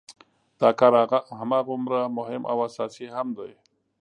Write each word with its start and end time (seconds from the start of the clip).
دا 0.61 0.69
کار 0.79 0.93
هماغومره 1.39 1.99
مهم 2.17 2.41
او 2.51 2.57
اساسي 2.67 3.07
هم 3.15 3.27
دی. 3.37 3.51